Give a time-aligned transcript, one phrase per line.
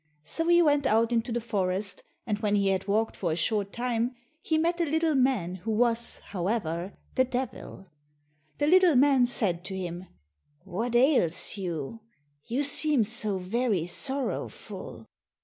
[0.23, 3.71] So he went out into the forest and when he had walked for a short
[3.71, 7.85] time, he met a little man who was, however, the Devil.
[8.57, 10.07] The little man said to him,
[10.63, 11.99] "What ails you,
[12.45, 15.05] you seem so very sorrowful?"